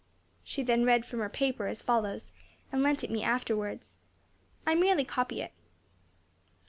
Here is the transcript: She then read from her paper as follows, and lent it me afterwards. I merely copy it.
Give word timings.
She 0.43 0.63
then 0.63 0.83
read 0.83 1.05
from 1.05 1.19
her 1.19 1.29
paper 1.29 1.67
as 1.67 1.83
follows, 1.83 2.31
and 2.71 2.81
lent 2.81 3.03
it 3.03 3.11
me 3.11 3.21
afterwards. 3.21 3.97
I 4.65 4.73
merely 4.73 5.05
copy 5.05 5.43
it. 5.43 5.53